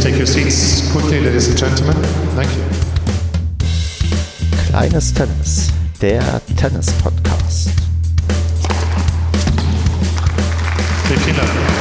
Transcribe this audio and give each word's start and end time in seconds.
please 0.00 0.12
take 0.12 0.18
your 0.18 0.26
seats 0.26 0.90
quickly, 0.92 1.20
ladies 1.20 1.48
and 1.48 1.58
gentlemen. 1.58 1.96
Thank 2.34 2.50
you. 2.56 2.64
Kleines 4.68 5.12
Tennis, 5.12 5.72
der 6.00 6.40
Tennis-Podcast. 6.56 7.70
Vielen 11.06 11.36
Dank. 11.36 11.79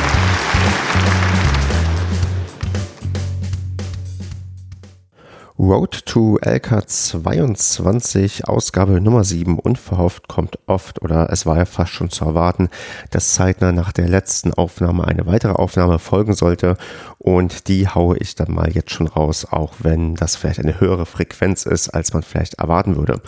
Road 5.59 6.05
to 6.05 6.39
LK22, 6.39 8.45
Ausgabe 8.45 9.01
Nummer 9.01 9.25
7, 9.25 9.59
unverhofft 9.59 10.29
kommt 10.29 10.57
oft 10.67 11.01
oder 11.01 11.29
es 11.33 11.45
war 11.45 11.57
ja 11.57 11.65
fast 11.65 11.91
schon 11.91 12.09
zu 12.09 12.23
erwarten, 12.23 12.69
dass 13.11 13.33
zeitnah 13.33 13.73
nach 13.73 13.91
der 13.91 14.07
letzten 14.07 14.53
Aufnahme 14.53 15.05
eine 15.05 15.25
weitere 15.25 15.51
Aufnahme 15.51 15.99
folgen 15.99 16.33
sollte 16.33 16.77
und 17.17 17.67
die 17.67 17.89
haue 17.89 18.17
ich 18.19 18.35
dann 18.35 18.53
mal 18.53 18.71
jetzt 18.71 18.91
schon 18.91 19.07
raus, 19.07 19.45
auch 19.51 19.73
wenn 19.79 20.15
das 20.15 20.37
vielleicht 20.37 20.59
eine 20.59 20.79
höhere 20.79 21.05
Frequenz 21.05 21.65
ist, 21.65 21.89
als 21.89 22.13
man 22.13 22.23
vielleicht 22.23 22.53
erwarten 22.53 22.95
würde. 22.95 23.21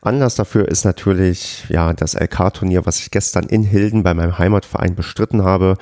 Anlass 0.00 0.36
dafür 0.36 0.68
ist 0.68 0.84
natürlich 0.84 1.66
ja 1.68 1.92
das 1.92 2.14
LK-Turnier, 2.14 2.86
was 2.86 3.00
ich 3.00 3.10
gestern 3.10 3.44
in 3.44 3.64
Hilden 3.64 4.02
bei 4.02 4.14
meinem 4.14 4.38
Heimatverein 4.38 4.94
bestritten 4.94 5.42
habe. 5.42 5.76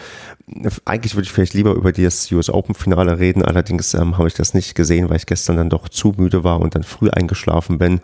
Eigentlich 0.85 1.15
würde 1.15 1.25
ich 1.25 1.33
vielleicht 1.33 1.55
lieber 1.55 1.73
über 1.73 1.91
das 1.91 2.31
US 2.31 2.51
Open 2.51 2.75
Finale 2.75 3.19
reden, 3.19 3.43
allerdings 3.43 3.95
ähm, 3.95 4.19
habe 4.19 4.29
ich 4.29 4.35
das 4.35 4.53
nicht 4.53 4.75
gesehen, 4.75 5.09
weil 5.09 5.17
ich 5.17 5.25
gestern 5.25 5.57
dann 5.57 5.71
doch 5.71 5.89
zu 5.89 6.13
müde 6.19 6.45
war 6.45 6.61
und 6.61 6.75
dann 6.75 6.83
früh 6.83 7.09
eingeschlafen 7.09 7.79
bin. 7.79 8.01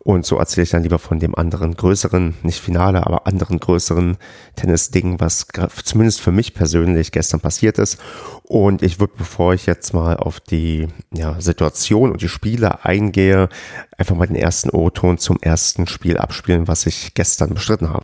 Und 0.00 0.26
so 0.26 0.36
erzähle 0.36 0.64
ich 0.64 0.70
dann 0.70 0.82
lieber 0.82 0.98
von 0.98 1.20
dem 1.20 1.36
anderen 1.36 1.76
größeren, 1.76 2.34
nicht 2.42 2.58
Finale, 2.58 3.06
aber 3.06 3.28
anderen 3.28 3.60
größeren 3.60 4.16
Tennis-Ding, 4.56 5.20
was 5.20 5.46
zumindest 5.84 6.20
für 6.20 6.32
mich 6.32 6.52
persönlich 6.52 7.12
gestern 7.12 7.38
passiert 7.38 7.78
ist. 7.78 8.00
Und 8.42 8.82
ich 8.82 8.98
würde, 8.98 9.14
bevor 9.16 9.54
ich 9.54 9.66
jetzt 9.66 9.94
mal 9.94 10.16
auf 10.16 10.40
die 10.40 10.88
ja, 11.12 11.40
Situation 11.40 12.10
und 12.10 12.22
die 12.22 12.28
Spiele 12.28 12.84
eingehe, 12.84 13.48
einfach 13.96 14.16
mal 14.16 14.26
den 14.26 14.36
ersten 14.36 14.70
O-Ton 14.70 15.18
zum 15.18 15.38
ersten 15.40 15.86
Spiel 15.86 16.18
abspielen, 16.18 16.66
was 16.66 16.86
ich 16.86 17.14
gestern 17.14 17.54
bestritten 17.54 17.90
habe. 17.90 18.02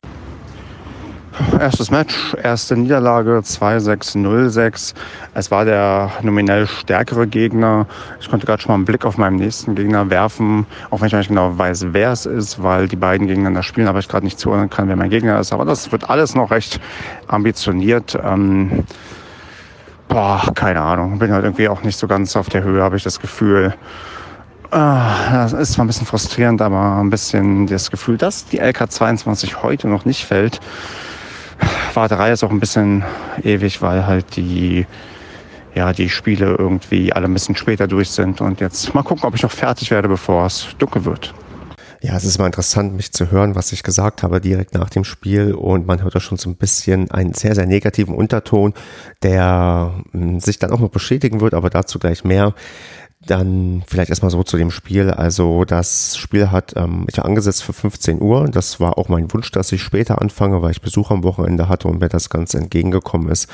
Erstes 1.59 1.91
Match, 1.91 2.35
erste 2.43 2.77
Niederlage 2.77 3.39
2-6-0-6. 3.39 4.95
Es 5.35 5.51
war 5.51 5.65
der 5.65 6.11
nominell 6.23 6.67
stärkere 6.67 7.27
Gegner. 7.27 7.87
Ich 8.21 8.31
konnte 8.31 8.47
gerade 8.47 8.63
schon 8.63 8.71
mal 8.71 8.77
einen 8.77 8.85
Blick 8.85 9.05
auf 9.05 9.19
meinen 9.19 9.37
nächsten 9.37 9.75
Gegner 9.75 10.09
werfen, 10.11 10.67
auch 10.91 11.01
wenn 11.01 11.09
ich 11.09 11.13
nicht 11.13 11.29
genau 11.29 11.57
weiß, 11.57 11.89
wer 11.93 12.13
es 12.13 12.27
ist, 12.27 12.63
weil 12.63 12.89
die 12.89 12.97
beiden 12.97 13.27
gegeneinander 13.27 13.63
spielen, 13.63 13.89
aber 13.89 13.99
ich 13.99 14.09
gerade 14.09 14.25
nicht 14.25 14.39
zuordnen 14.39 14.71
kann, 14.71 14.89
wer 14.89 14.97
mein 14.97 15.11
Gegner 15.11 15.39
ist. 15.39 15.53
Aber 15.53 15.65
das 15.65 15.93
wird 15.93 16.09
alles 16.09 16.35
noch 16.35 16.51
recht 16.51 16.81
ambitioniert. 17.27 18.19
Ähm, 18.23 18.85
boah, 20.09 20.43
keine 20.55 20.81
Ahnung. 20.81 21.19
Bin 21.19 21.33
halt 21.33 21.45
irgendwie 21.45 21.69
auch 21.69 21.83
nicht 21.83 21.99
so 21.99 22.07
ganz 22.07 22.37
auf 22.37 22.49
der 22.49 22.63
Höhe, 22.63 22.83
habe 22.83 22.97
ich 22.97 23.03
das 23.03 23.21
Gefühl. 23.21 23.75
Ah, 24.73 25.33
das 25.33 25.53
ist 25.53 25.73
zwar 25.73 25.85
ein 25.85 25.89
bisschen 25.89 26.07
frustrierend, 26.07 26.63
aber 26.63 26.97
ein 26.99 27.11
bisschen 27.11 27.67
das 27.67 27.91
Gefühl, 27.91 28.17
dass 28.17 28.47
die 28.47 28.63
LK22 28.63 29.63
heute 29.63 29.89
noch 29.89 30.05
nicht 30.05 30.25
fällt. 30.25 30.61
Warterei 31.97 32.33
ist 32.33 32.45
auch 32.45 32.51
ein 32.51 32.61
bisschen 32.61 33.05
ewig, 33.43 33.83
weil 33.83 34.07
halt 34.07 34.37
die, 34.37 34.87
ja, 35.75 35.93
die 35.93 36.09
Spiele 36.09 36.57
irgendwie 36.59 37.13
alle 37.13 37.27
ein 37.27 37.35
bisschen 37.35 37.57
später 37.57 37.87
durch 37.87 38.11
sind. 38.11 38.41
Und 38.41 38.61
jetzt 38.61 38.95
mal 38.95 39.03
gucken, 39.03 39.25
ob 39.25 39.35
ich 39.35 39.43
noch 39.43 39.51
fertig 39.51 39.91
werde, 39.91 40.09
bevor 40.09 40.47
es 40.47 40.69
dunkel 40.79 41.05
wird. 41.05 41.35
Ja, 42.03 42.17
es 42.17 42.25
ist 42.25 42.39
mal 42.39 42.47
interessant, 42.47 42.95
mich 42.95 43.13
zu 43.13 43.31
hören, 43.31 43.55
was 43.55 43.73
ich 43.73 43.83
gesagt 43.83 44.23
habe 44.23 44.41
direkt 44.41 44.73
nach 44.73 44.89
dem 44.89 45.05
Spiel. 45.05 45.53
Und 45.53 45.87
man 45.87 46.03
hört 46.03 46.15
da 46.15 46.21
schon 46.21 46.39
so 46.39 46.49
ein 46.49 46.57
bisschen 46.57 47.11
einen 47.11 47.35
sehr, 47.35 47.55
sehr 47.55 47.67
negativen 47.67 48.15
Unterton, 48.15 48.73
der 49.23 49.93
hm, 50.13 50.41
sich 50.41 50.59
dann 50.59 50.73
auch 50.73 50.81
noch 50.81 50.89
beschädigen 50.89 51.43
wird, 51.43 51.53
aber 51.53 51.69
dazu 51.69 51.99
gleich 51.99 52.25
mehr. 52.25 52.55
Dann 53.27 53.83
vielleicht 53.87 54.09
erstmal 54.09 54.31
so 54.31 54.43
zu 54.43 54.57
dem 54.57 54.71
Spiel. 54.71 55.11
Also 55.11 55.67
das 55.67 56.17
Spiel 56.17 56.51
hat, 56.51 56.73
ähm, 56.77 57.05
ich 57.07 57.19
war 57.19 57.27
angesetzt 57.27 57.63
für 57.63 57.75
15 57.75 58.23
Uhr. 58.23 58.49
Das 58.51 58.81
war 58.81 58.97
auch 58.97 59.11
mein 59.11 59.31
Wunsch, 59.35 59.51
dass 59.51 59.71
ich 59.73 59.83
später 59.83 60.23
anfange, 60.23 60.63
weil 60.63 60.71
ich 60.71 60.81
Besuch 60.81 61.11
am 61.11 61.23
Wochenende 61.23 61.69
hatte 61.69 61.89
und 61.89 62.01
mir 62.01 62.09
das 62.09 62.31
Ganze 62.31 62.57
entgegengekommen 62.57 63.29
ist, 63.29 63.47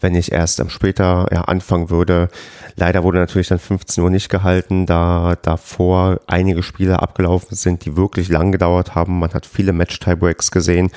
wenn 0.00 0.14
ich 0.14 0.32
erst 0.32 0.58
ähm, 0.58 0.70
später 0.70 1.26
ja, 1.30 1.42
anfangen 1.42 1.90
würde. 1.90 2.30
Leider 2.76 3.04
wurde 3.04 3.18
natürlich 3.18 3.48
dann 3.48 3.58
15 3.58 4.02
Uhr 4.02 4.08
nicht 4.08 4.30
gehalten, 4.30 4.86
da 4.86 5.36
davor 5.42 6.20
einige 6.26 6.62
Spiele 6.62 7.02
abgelaufen 7.02 7.54
sind, 7.54 7.84
die 7.84 7.96
wirklich 7.96 8.30
lang 8.30 8.52
gedauert 8.52 8.94
haben. 8.94 9.18
Man 9.18 9.34
hat 9.34 9.44
viele 9.44 9.74
Match-Tiebreaks 9.74 10.50
gesehen. 10.50 10.90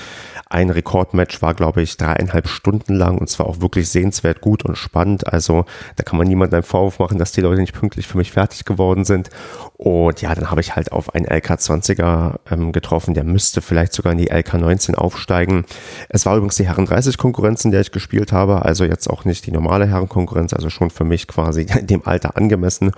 Ein 0.54 0.70
Rekordmatch 0.70 1.42
war, 1.42 1.56
glaube 1.56 1.82
ich, 1.82 1.98
dreieinhalb 1.98 2.48
Stunden 2.48 2.94
lang 2.94 3.18
und 3.18 3.28
zwar 3.28 3.48
auch 3.48 3.60
wirklich 3.60 3.90
sehenswert 3.90 4.40
gut 4.40 4.64
und 4.64 4.78
spannend. 4.78 5.26
Also 5.34 5.66
da 5.96 6.04
kann 6.04 6.20
man 6.20 6.28
niemandem 6.28 6.58
einen 6.58 6.64
Vorwurf 6.64 7.00
machen, 7.00 7.18
dass 7.18 7.32
die 7.32 7.42
Leute 7.42 7.60
nicht 7.60 7.74
pünktlich 7.74 8.06
für 8.06 8.20
mich 8.20 8.32
fertig 8.32 8.64
geworden 8.64 9.04
sind. 9.04 9.32
Und 9.78 10.22
ja, 10.22 10.36
dann 10.36 10.52
habe 10.52 10.62
ich 10.62 10.76
halt 10.76 10.92
auf 10.92 11.16
einen 11.16 11.26
LK20er 11.26 12.36
ähm, 12.52 12.72
getroffen, 12.72 13.16
der 13.16 13.24
müsste 13.24 13.64
vielleicht 13.64 13.94
sogar 13.94 14.12
in 14.12 14.20
die 14.20 14.32
LK19 14.32 14.94
aufsteigen. 14.94 15.66
Es 16.10 16.28
war 16.28 16.36
übrigens 16.36 16.58
die 16.58 16.68
Herren 16.68 16.86
30 16.86 17.18
Konkurrenz, 17.18 17.66
in 17.66 17.72
der 17.72 17.82
ich 17.82 17.92
gespielt 17.92 18.32
habe, 18.32 18.64
also 18.64 18.86
jetzt 18.86 19.10
auch 19.10 19.26
nicht 19.26 19.48
die 19.48 19.52
normale 19.52 19.88
Herrenkonkurrenz, 19.88 20.54
also 20.54 20.70
schon 20.70 20.92
für 20.92 21.04
mich 21.04 21.28
quasi 21.28 21.66
dem 21.82 22.06
Alter 22.06 22.38
angemessen. 22.38 22.92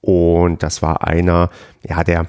Und 0.00 0.62
das 0.62 0.80
war 0.80 1.04
einer, 1.08 1.50
ja, 1.82 2.04
der 2.04 2.28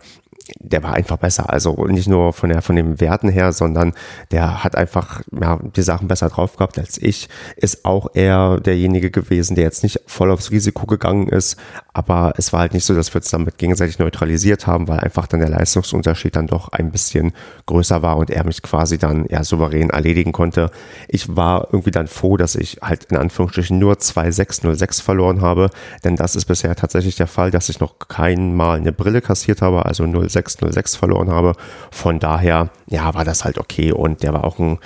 der 0.59 0.84
war 0.84 0.94
einfach 0.94 1.18
besser. 1.18 1.50
Also 1.50 1.85
nicht 1.88 2.07
nur 2.07 2.34
von 2.34 2.50
der 2.50 2.62
von 2.62 2.75
den 2.75 3.00
Werten 3.00 3.29
her, 3.29 3.52
sondern 3.52 3.94
der 4.31 4.63
hat 4.63 4.75
einfach 4.75 5.22
ja, 5.40 5.59
die 5.75 5.81
Sachen 5.81 6.07
besser 6.07 6.29
drauf 6.29 6.56
gehabt 6.56 6.79
als 6.79 6.97
ich. 6.97 7.29
Ist 7.56 7.85
auch 7.85 8.09
eher 8.13 8.59
derjenige 8.59 9.12
gewesen, 9.12 9.56
der 9.56 9.63
jetzt 9.66 9.84
nicht 9.84 10.02
voll 10.07 10.31
aufs 10.31 10.52
Risiko 10.52 10.85
gegangen 10.85 11.28
ist, 11.28 11.57
aber 11.94 12.34
es 12.38 12.53
war 12.53 12.62
halt 12.62 12.74
nicht 12.74 12.85
so, 12.85 12.96
dass 12.96 13.13
wir 13.13 13.19
uns 13.19 13.29
damit 13.29 13.57
gegenseitig 13.57 14.00
neutralisiert 14.00 14.68
haben, 14.68 14.88
weil 14.88 15.00
einfach 15.00 15.28
dann 15.28 15.40
der 15.40 15.50
Leistungsunterschied 15.50 16.35
dann 16.35 16.47
doch 16.47 16.69
ein 16.69 16.91
bisschen 16.91 17.34
größer 17.66 18.02
war 18.02 18.18
und 18.18 18.29
er 18.29 18.46
mich 18.46 18.62
quasi 18.62 18.97
dann 18.97 19.25
ja 19.29 19.44
souverän 19.44 19.90
erledigen 19.90 20.31
konnte. 20.31 20.72
Ich 21.08 21.35
war 21.35 21.68
irgendwie 21.72 21.91
dann 21.91 22.08
froh, 22.08 22.38
dass 22.38 22.56
ich 22.56 22.79
halt 22.81 23.06
in 23.06 23.18
Anführungsstrichen 23.18 23.78
nur 23.78 23.96
2-6-0-6 23.96 25.02
verloren 25.03 25.41
habe, 25.41 25.69
denn 26.03 26.16
das 26.16 26.35
ist 26.35 26.46
bisher 26.46 26.75
tatsächlich 26.75 27.16
der 27.16 27.28
Fall, 27.28 27.52
dass 27.52 27.69
ich 27.69 27.79
noch 27.79 28.00
kein 28.00 28.56
Mal 28.56 28.78
eine 28.78 28.91
Brille 28.91 29.22
kassiert 29.22 29.62
habe, 29.62 29.85
also 29.85 30.06
0-6 30.31 30.59
0606 30.59 30.96
verloren 30.96 31.30
habe. 31.30 31.53
Von 31.92 32.19
daher, 32.19 32.69
ja, 32.88 33.14
war 33.14 33.25
das 33.25 33.44
halt 33.44 33.58
okay 33.58 33.92
und 33.92 34.24
der 34.24 34.34
war 34.34 34.44
auch 34.44 34.59
ein 34.59 34.80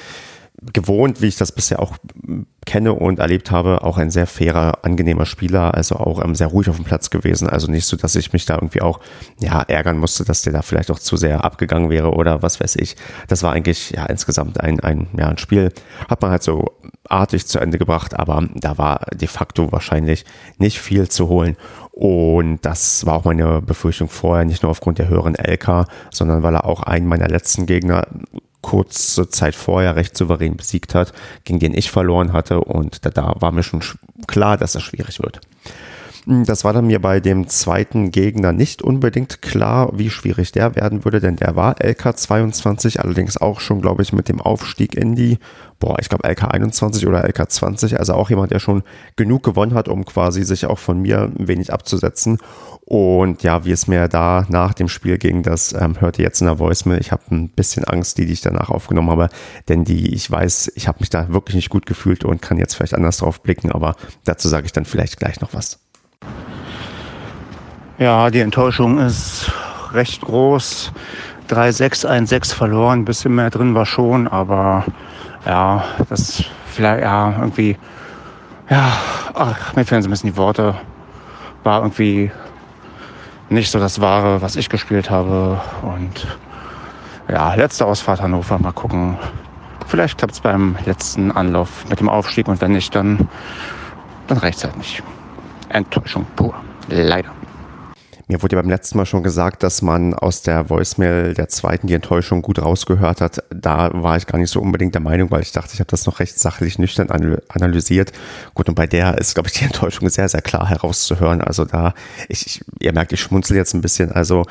gewohnt, 0.73 1.21
wie 1.21 1.27
ich 1.27 1.35
das 1.35 1.51
bisher 1.51 1.79
auch 1.79 1.97
kenne 2.65 2.93
und 2.93 3.19
erlebt 3.19 3.51
habe, 3.51 3.83
auch 3.83 3.97
ein 3.97 4.09
sehr 4.09 4.25
fairer, 4.25 4.83
angenehmer 4.83 5.25
Spieler, 5.25 5.75
also 5.75 5.95
auch 5.95 6.23
ähm, 6.23 6.33
sehr 6.33 6.47
ruhig 6.47 6.69
auf 6.69 6.77
dem 6.77 6.85
Platz 6.85 7.09
gewesen. 7.09 7.47
Also 7.49 7.69
nicht 7.69 7.85
so, 7.85 7.97
dass 7.97 8.15
ich 8.15 8.33
mich 8.33 8.45
da 8.45 8.55
irgendwie 8.55 8.81
auch 8.81 8.99
ja 9.39 9.61
ärgern 9.61 9.97
musste, 9.97 10.23
dass 10.23 10.41
der 10.41 10.53
da 10.53 10.61
vielleicht 10.61 10.89
auch 10.91 10.99
zu 10.99 11.17
sehr 11.17 11.43
abgegangen 11.43 11.89
wäre 11.89 12.11
oder 12.11 12.41
was 12.41 12.59
weiß 12.59 12.77
ich. 12.77 12.95
Das 13.27 13.43
war 13.43 13.53
eigentlich 13.53 13.91
ja 13.91 14.05
insgesamt 14.05 14.59
ein, 14.59 14.79
ein, 14.79 15.07
ja, 15.17 15.27
ein 15.27 15.37
Spiel, 15.37 15.71
hat 16.09 16.21
man 16.21 16.31
halt 16.31 16.43
so 16.43 16.73
artig 17.15 17.47
zu 17.47 17.59
Ende 17.59 17.77
gebracht, 17.77 18.13
aber 18.13 18.47
da 18.53 18.77
war 18.77 19.05
de 19.13 19.27
facto 19.27 19.71
wahrscheinlich 19.71 20.25
nicht 20.57 20.79
viel 20.79 21.09
zu 21.09 21.29
holen. 21.29 21.55
Und 21.91 22.59
das 22.65 23.05
war 23.05 23.15
auch 23.15 23.23
meine 23.23 23.61
Befürchtung 23.61 24.09
vorher, 24.09 24.45
nicht 24.45 24.63
nur 24.63 24.71
aufgrund 24.71 24.99
der 24.99 25.07
höheren 25.07 25.35
LK, 25.35 25.87
sondern 26.11 26.43
weil 26.43 26.55
er 26.55 26.65
auch 26.65 26.83
einen 26.83 27.07
meiner 27.07 27.29
letzten 27.29 27.65
Gegner 27.65 28.05
kurze 28.61 29.29
Zeit 29.29 29.55
vorher 29.55 29.95
recht 29.95 30.17
souverän 30.17 30.57
besiegt 30.57 30.95
hat, 30.95 31.13
gegen 31.43 31.59
den 31.59 31.73
ich 31.73 31.91
verloren 31.91 32.33
hatte. 32.33 32.59
Und 32.61 33.05
da, 33.05 33.11
da 33.11 33.35
war 33.39 33.51
mir 33.51 33.63
schon 33.63 33.81
klar, 34.27 34.57
dass 34.57 34.73
das 34.73 34.83
schwierig 34.83 35.21
wird. 35.21 35.39
Hm, 36.25 36.43
das 36.43 36.63
war 36.63 36.73
dann 36.73 36.87
mir 36.87 36.99
bei 36.99 37.19
dem 37.19 37.47
zweiten 37.47 38.09
Gegner 38.09 38.51
nicht 38.51 38.81
unbedingt 38.81 39.43
klar, 39.43 39.91
wie 39.93 40.09
schwierig 40.09 40.51
der 40.51 40.75
werden 40.75 41.05
würde, 41.05 41.19
denn 41.19 41.35
der 41.35 41.55
war 41.55 41.75
LK22, 41.75 42.97
allerdings 42.97 43.37
auch 43.37 43.59
schon, 43.59 43.79
glaube 43.81 44.01
ich, 44.01 44.11
mit 44.11 44.27
dem 44.27 44.41
Aufstieg 44.41 44.95
in 44.95 45.13
die, 45.13 45.37
boah, 45.79 45.97
ich 45.99 46.09
glaube 46.09 46.27
LK21 46.27 47.07
oder 47.07 47.25
LK20, 47.25 47.97
also 47.97 48.13
auch 48.13 48.31
jemand, 48.31 48.51
der 48.51 48.59
schon 48.59 48.81
genug 49.15 49.43
gewonnen 49.43 49.75
hat, 49.75 49.87
um 49.87 50.03
quasi 50.03 50.43
sich 50.43 50.65
auch 50.65 50.79
von 50.79 50.99
mir 50.99 51.31
ein 51.37 51.47
wenig 51.47 51.71
abzusetzen. 51.71 52.39
Und 52.85 53.43
ja, 53.43 53.63
wie 53.65 53.71
es 53.71 53.87
mir 53.87 54.07
da 54.07 54.45
nach 54.49 54.73
dem 54.73 54.87
Spiel 54.87 55.17
ging, 55.19 55.43
das 55.43 55.73
ähm, 55.73 56.01
hört 56.01 56.17
ihr 56.17 56.25
jetzt 56.25 56.41
in 56.41 56.47
der 56.47 56.59
Voicemail. 56.59 56.99
Ich 57.01 57.11
habe 57.11 57.23
ein 57.31 57.49
bisschen 57.49 57.83
Angst, 57.85 58.17
die, 58.17 58.25
die 58.25 58.33
ich 58.33 58.41
danach 58.41 58.69
aufgenommen 58.69 59.09
habe, 59.11 59.29
denn 59.69 59.83
die, 59.83 60.13
ich 60.13 60.29
weiß, 60.29 60.71
ich 60.75 60.87
habe 60.87 60.99
mich 61.01 61.09
da 61.11 61.29
wirklich 61.29 61.55
nicht 61.55 61.69
gut 61.69 61.85
gefühlt 61.85 62.25
und 62.25 62.41
kann 62.41 62.57
jetzt 62.57 62.75
vielleicht 62.75 62.95
anders 62.95 63.17
drauf 63.17 63.41
blicken, 63.41 63.71
aber 63.71 63.95
dazu 64.23 64.47
sage 64.47 64.65
ich 64.65 64.71
dann 64.71 64.85
vielleicht 64.85 65.19
gleich 65.19 65.41
noch 65.41 65.53
was. 65.53 65.84
Ja, 67.97 68.29
die 68.29 68.41
Enttäuschung 68.41 68.99
ist 68.99 69.49
recht 69.93 70.21
groß. 70.21 70.91
3-6-1-6 71.49 72.53
verloren, 72.53 72.99
ein 72.99 73.05
bisschen 73.05 73.35
mehr 73.35 73.49
drin 73.49 73.73
war 73.73 73.85
schon, 73.85 74.27
aber 74.27 74.83
ja, 75.45 75.85
das 76.09 76.43
vielleicht, 76.65 77.03
ja, 77.03 77.35
irgendwie, 77.39 77.77
ja, 78.69 78.91
ach, 79.33 79.75
mir 79.75 79.85
fehlen 79.85 80.01
so 80.01 80.09
ein 80.09 80.11
bisschen 80.11 80.31
die 80.31 80.37
Worte. 80.37 80.75
War 81.63 81.81
irgendwie 81.81 82.31
nicht 83.49 83.71
so 83.71 83.79
das 83.79 84.01
Wahre, 84.01 84.41
was 84.41 84.57
ich 84.57 84.67
gespielt 84.69 85.09
habe. 85.09 85.61
Und 85.83 86.27
ja, 87.29 87.53
letzte 87.53 87.85
Ausfahrt 87.85 88.21
Hannover, 88.21 88.59
mal 88.59 88.73
gucken. 88.73 89.17
Vielleicht 89.87 90.17
klappt 90.17 90.33
es 90.33 90.41
beim 90.41 90.75
letzten 90.85 91.31
Anlauf 91.31 91.87
mit 91.87 92.01
dem 92.01 92.09
Aufstieg 92.09 92.47
und 92.47 92.59
wenn 92.59 92.71
nicht, 92.73 92.93
dann, 92.93 93.29
dann 94.27 94.37
reicht 94.39 94.57
es 94.57 94.63
halt 94.65 94.77
nicht. 94.77 95.01
Enttäuschung 95.69 96.27
pur. 96.35 96.55
Leider. 96.87 97.44
Mir 98.27 98.41
wurde 98.41 98.55
ja 98.55 98.61
beim 98.61 98.71
letzten 98.71 98.97
Mal 98.97 99.05
schon 99.05 99.21
gesagt, 99.21 99.61
dass 99.61 99.83
man 99.83 100.15
aus 100.15 100.41
der 100.41 100.69
Voicemail 100.69 101.35
der 101.35 101.47
zweiten 101.47 101.85
die 101.85 101.93
Enttäuschung 101.93 102.41
gut 102.41 102.59
rausgehört 102.59 103.21
hat. 103.21 103.43
Da 103.51 103.91
war 103.93 104.17
ich 104.17 104.25
gar 104.25 104.39
nicht 104.39 104.49
so 104.49 104.59
unbedingt 104.61 104.95
der 104.95 105.01
Meinung, 105.01 105.29
weil 105.29 105.41
ich 105.41 105.51
dachte, 105.51 105.73
ich 105.73 105.79
habe 105.79 105.91
das 105.91 106.07
noch 106.07 106.19
recht 106.19 106.39
sachlich 106.39 106.79
nüchtern 106.79 107.09
analysiert. 107.49 108.13
Gut, 108.55 108.67
und 108.67 108.73
bei 108.73 108.87
der 108.87 109.19
ist, 109.19 109.35
glaube 109.35 109.49
ich, 109.49 109.53
die 109.53 109.65
Enttäuschung 109.65 110.09
sehr, 110.09 110.27
sehr 110.27 110.41
klar 110.41 110.67
herauszuhören. 110.67 111.41
Also 111.41 111.65
da, 111.65 111.93
ich, 112.27 112.47
ich 112.47 112.65
ihr 112.79 112.93
merkt, 112.93 113.13
ich 113.13 113.21
schmunzel 113.21 113.57
jetzt 113.57 113.75
ein 113.75 113.81
bisschen. 113.81 114.11
Also 114.11 114.45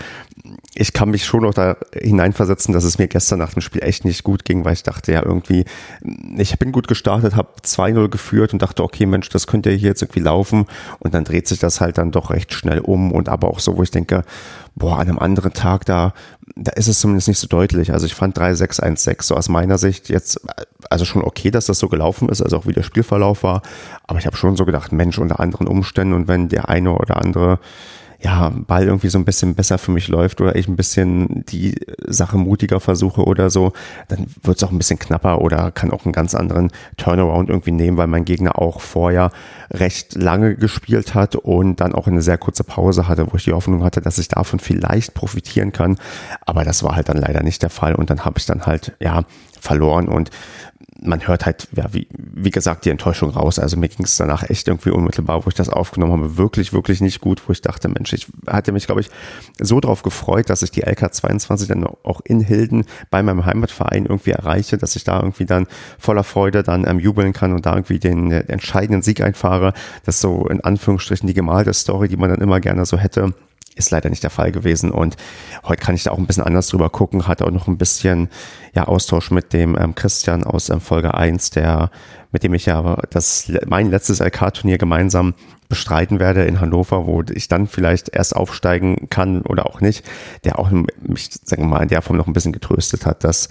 ich 0.75 0.93
kann 0.93 1.11
mich 1.11 1.25
schon 1.25 1.43
noch 1.43 1.55
da 1.55 1.77
hineinversetzen, 1.95 2.75
dass 2.75 2.85
es 2.85 2.99
mir 2.99 3.09
gestern 3.09 3.39
nach 3.39 3.55
dem 3.55 3.63
Spiel 3.63 3.83
echt 3.83 4.05
nicht 4.05 4.25
gut 4.25 4.45
ging, 4.45 4.65
weil 4.65 4.73
ich 4.73 4.83
dachte 4.83 5.13
ja 5.13 5.23
irgendwie, 5.25 5.65
ich 6.37 6.59
bin 6.59 6.73
gut 6.73 6.89
gestartet, 6.89 7.37
habe 7.37 7.49
2-0 7.65 8.09
geführt 8.09 8.53
und 8.53 8.61
dachte, 8.61 8.83
okay, 8.83 9.07
Mensch, 9.07 9.29
das 9.29 9.47
könnte 9.47 9.71
hier 9.71 9.91
jetzt 9.91 10.03
irgendwie 10.03 10.21
laufen 10.21 10.67
und 10.99 11.15
dann 11.15 11.25
dreht 11.25 11.47
sich 11.47 11.61
das 11.61 11.81
halt 11.81 11.99
dann 11.99 12.11
doch 12.11 12.31
recht 12.31 12.53
schnell 12.53 12.81
um 12.81 13.13
und 13.13 13.29
aber 13.29 13.49
auch 13.49 13.61
so, 13.65 13.77
wo 13.77 13.83
ich 13.83 13.91
denke, 13.91 14.25
boah, 14.75 14.99
an 14.99 15.09
einem 15.09 15.19
anderen 15.19 15.53
Tag 15.53 15.85
da, 15.87 16.13
da 16.57 16.73
ist 16.73 16.89
es 16.89 17.01
zumindest 17.01 17.29
nicht 17.29 17.39
so 17.39 17.47
deutlich. 17.47 17.93
Also 17.93 18.07
ich 18.07 18.15
fand 18.15 18.39
3-6-1-6 18.39 19.23
so 19.23 19.35
aus 19.35 19.49
meiner 19.49 19.79
Sicht 19.79 20.09
jetzt, 20.09 20.41
also 20.91 21.05
schon 21.05 21.23
okay, 21.23 21.51
dass 21.51 21.67
das 21.67 21.79
so 21.79 21.89
gelaufen 21.89 22.29
ist, 22.29 22.43
also 22.43 22.59
auch 22.59 22.67
wie 22.67 22.73
der 22.73 22.83
Spielverlauf 22.83 23.43
war, 23.43 23.63
aber 24.07 24.19
ich 24.19 24.27
habe 24.27 24.37
schon 24.37 24.57
so 24.57 24.65
gedacht, 24.65 24.93
Mensch, 24.93 25.19
unter 25.19 25.41
anderen 25.41 25.67
Umständen 25.67 26.15
und 26.15 26.29
wenn 26.29 26.49
der 26.49 26.69
eine 26.69 26.93
oder 26.93 27.17
andere 27.17 27.59
ja, 28.25 28.51
Ball 28.67 28.85
irgendwie 28.85 29.11
so 29.11 29.19
ein 29.19 29.27
bisschen 29.27 29.55
besser 29.55 29.77
für 29.77 29.91
mich 29.91 30.09
läuft 30.09 30.41
oder 30.41 30.57
ich 30.57 30.67
ein 30.67 30.77
bisschen 30.77 31.45
die 31.45 31.75
Sache 32.07 32.39
mutiger 32.39 32.81
versuche 32.81 33.23
oder 33.23 33.51
so, 33.51 33.75
dann 34.09 34.27
wird 34.43 34.57
es 34.57 34.63
auch 34.63 34.73
ein 34.73 34.79
bisschen 34.79 34.99
knapper 34.99 35.43
oder 35.43 35.71
kann 35.71 35.91
auch 35.91 36.07
einen 36.07 36.13
ganz 36.13 36.35
anderen 36.35 36.71
Turnaround 36.97 37.51
irgendwie 37.51 37.73
nehmen, 37.73 37.99
weil 37.99 38.07
mein 38.07 38.25
Gegner 38.25 38.59
auch 38.59 38.81
vorher 38.81 39.31
recht 39.71 40.15
lange 40.15 40.57
gespielt 40.57 41.15
hat 41.15 41.37
und 41.37 41.81
dann 41.81 41.95
auch 41.95 42.07
eine 42.07 42.23
sehr 42.23 42.39
kurze 42.39 42.65
Pause 42.65 43.09
hatte, 43.09 43.31
wo 43.31 43.37
ich 43.37 43.45
die 43.45 43.53
Hoffnung 43.53 43.85
hatte, 43.85 44.01
dass 44.01 44.17
ich 44.17 44.29
davon 44.29 44.59
vielleicht 44.59 45.13
profitieren 45.13 45.73
kann. 45.73 45.99
Aber 46.47 46.65
das 46.65 46.83
war 46.83 46.97
halt 46.97 47.11
dann 47.11 47.19
leider 47.19 47.43
nicht 47.43 47.63
der 47.63 47.71
Fall 47.71 47.95
und 47.95 48.09
dann 48.09 48.25
habe 48.25 48.39
ich 48.39 48.47
dann 48.47 48.65
halt, 48.65 48.97
ja, 49.01 49.25
verloren 49.61 50.09
und 50.09 50.31
man 51.01 51.27
hört 51.27 51.45
halt, 51.45 51.69
ja, 51.75 51.93
wie, 51.93 52.07
wie 52.11 52.51
gesagt, 52.51 52.85
die 52.85 52.91
Enttäuschung 52.91 53.31
raus. 53.31 53.59
Also 53.59 53.77
mir 53.77 53.89
ging 53.89 54.05
es 54.05 54.17
danach 54.17 54.49
echt 54.49 54.69
irgendwie 54.69 54.91
unmittelbar, 54.91 55.45
wo 55.45 55.49
ich 55.49 55.55
das 55.55 55.69
aufgenommen 55.69 56.13
habe, 56.13 56.37
wirklich, 56.37 56.73
wirklich 56.73 57.01
nicht 57.01 57.21
gut, 57.21 57.43
wo 57.47 57.53
ich 57.53 57.61
dachte, 57.61 57.89
Mensch, 57.89 58.13
ich 58.13 58.27
hatte 58.47 58.73
mich, 58.73 58.87
glaube 58.87 59.01
ich, 59.01 59.11
so 59.61 59.81
drauf 59.81 60.03
gefreut, 60.03 60.51
dass 60.51 60.63
ich 60.63 60.71
die 60.71 60.85
LK22 60.85 61.69
dann 61.69 61.85
auch 61.85 62.21
in 62.25 62.41
Hilden 62.41 62.85
bei 63.11 63.23
meinem 63.23 63.45
Heimatverein 63.45 64.07
irgendwie 64.07 64.31
erreiche, 64.31 64.79
dass 64.79 64.97
ich 64.97 65.05
da 65.05 65.19
irgendwie 65.19 65.47
dann 65.47 65.67
voller 65.99 66.25
Freude 66.25 66.63
dann 66.63 66.87
ähm, 66.87 67.01
jubeln 67.01 67.33
kann 67.33 67.53
und 67.53 67.67
da 67.67 67.75
irgendwie 67.75 67.99
den 67.99 68.31
äh, 68.31 68.45
entscheidenden 68.49 69.03
Sieg 69.03 69.21
einfahre. 69.21 69.73
Das 70.05 70.17
ist 70.17 70.21
so 70.21 70.47
in 70.47 70.61
Anführungsstrichen 70.63 71.27
die 71.27 71.35
gemalte 71.35 71.75
Story, 71.75 72.09
die 72.09 72.17
man 72.17 72.31
dann 72.31 72.41
immer 72.41 72.61
gerne 72.61 72.87
so 72.87 72.99
hätte 72.99 73.35
ist 73.75 73.91
leider 73.91 74.11
nicht 74.11 74.23
der 74.23 74.31
Fall 74.31 74.53
gewesen. 74.53 74.91
Und 74.91 75.17
heute 75.65 75.83
kann 75.83 75.95
ich 75.95 76.05
da 76.05 76.11
auch 76.11 76.19
ein 76.19 76.27
bisschen 76.27 76.45
anders 76.45 76.69
drüber 76.69 76.91
gucken. 76.91 77.27
Hatte 77.27 77.45
auch 77.45 77.51
noch 77.51 77.69
ein 77.69 77.79
bisschen 77.79 78.29
ja, 78.75 78.85
Austausch 78.85 79.31
mit 79.31 79.53
dem 79.53 79.77
ähm, 79.79 79.95
Christian 79.95 80.45
aus 80.45 80.71
ähm, 80.71 80.81
Folge 80.81 81.15
1, 81.15 81.51
der, 81.51 81.91
mit 82.33 82.43
dem 82.43 82.55
ich 82.55 82.67
ja 82.67 82.97
das, 83.11 83.51
mein 83.67 83.91
letztes 83.91 84.21
LK-Turnier 84.21 84.79
gemeinsam 84.79 85.35
bestreiten 85.69 86.21
werde 86.21 86.45
in 86.45 86.61
Hannover, 86.61 87.07
wo 87.07 87.23
ich 87.33 87.49
dann 87.49 87.67
vielleicht 87.67 88.11
erst 88.11 88.37
aufsteigen 88.37 89.09
kann 89.11 89.43
oder 89.43 89.67
auch 89.67 89.81
nicht, 89.81 90.05
der 90.45 90.59
auch 90.59 90.71
mich, 90.71 91.31
sagen 91.43 91.63
wir 91.63 91.69
mal, 91.69 91.83
in 91.83 91.89
der 91.89 92.03
Form 92.03 92.17
noch 92.17 92.27
ein 92.27 92.33
bisschen 92.33 92.53
getröstet 92.53 93.07
hat, 93.07 93.25
dass 93.25 93.49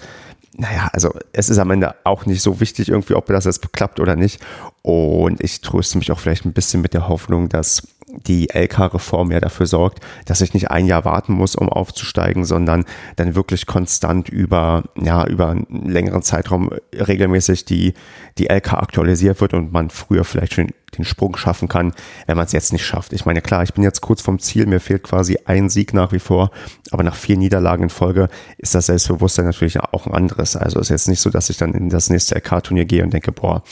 naja, 0.56 0.88
also 0.92 1.12
es 1.32 1.48
ist 1.48 1.58
am 1.58 1.70
Ende 1.70 1.94
auch 2.04 2.26
nicht 2.26 2.40
so 2.40 2.60
wichtig 2.60 2.88
irgendwie, 2.88 3.14
ob 3.14 3.26
das 3.26 3.44
jetzt 3.44 3.72
klappt 3.72 3.98
oder 3.98 4.14
nicht. 4.14 4.40
Und 4.82 5.42
ich 5.42 5.60
tröste 5.60 5.98
mich 5.98 6.12
auch 6.12 6.18
vielleicht 6.18 6.44
ein 6.44 6.52
bisschen 6.52 6.80
mit 6.80 6.94
der 6.94 7.08
Hoffnung, 7.08 7.48
dass 7.48 7.88
die 8.26 8.48
LK-Reform 8.52 9.30
ja 9.32 9.40
dafür 9.40 9.66
sorgt, 9.66 10.00
dass 10.26 10.40
ich 10.40 10.54
nicht 10.54 10.70
ein 10.70 10.86
Jahr 10.86 11.04
warten 11.04 11.32
muss, 11.32 11.56
um 11.56 11.68
aufzusteigen, 11.68 12.44
sondern 12.44 12.84
dann 13.16 13.34
wirklich 13.34 13.66
konstant 13.66 14.28
über, 14.28 14.84
ja, 14.96 15.26
über 15.26 15.50
einen 15.50 15.66
längeren 15.86 16.22
Zeitraum 16.22 16.70
regelmäßig 16.94 17.64
die, 17.64 17.94
die 18.38 18.46
LK 18.46 18.74
aktualisiert 18.74 19.40
wird 19.40 19.54
und 19.54 19.72
man 19.72 19.90
früher 19.90 20.24
vielleicht 20.24 20.54
schon 20.54 20.68
den 20.96 21.04
Sprung 21.04 21.36
schaffen 21.36 21.68
kann, 21.68 21.92
wenn 22.26 22.36
man 22.36 22.46
es 22.46 22.52
jetzt 22.52 22.72
nicht 22.72 22.84
schafft. 22.84 23.12
Ich 23.12 23.26
meine, 23.26 23.40
klar, 23.40 23.62
ich 23.62 23.74
bin 23.74 23.84
jetzt 23.84 24.00
kurz 24.00 24.22
vom 24.22 24.38
Ziel, 24.38 24.66
mir 24.66 24.80
fehlt 24.80 25.02
quasi 25.02 25.38
ein 25.44 25.68
Sieg 25.68 25.94
nach 25.94 26.12
wie 26.12 26.18
vor, 26.18 26.50
aber 26.90 27.02
nach 27.02 27.14
vier 27.14 27.36
Niederlagen 27.36 27.84
in 27.84 27.90
Folge 27.90 28.28
ist 28.58 28.74
das 28.74 28.86
Selbstbewusstsein 28.86 29.44
natürlich 29.44 29.80
auch 29.80 30.06
ein 30.06 30.14
anderes. 30.14 30.56
Also 30.56 30.80
ist 30.80 30.90
jetzt 30.90 31.08
nicht 31.08 31.20
so, 31.20 31.30
dass 31.30 31.50
ich 31.50 31.56
dann 31.56 31.74
in 31.74 31.88
das 31.88 32.10
nächste 32.10 32.36
LK-Turnier 32.36 32.84
gehe 32.84 33.02
und 33.02 33.12
denke, 33.12 33.32
boah, 33.32 33.62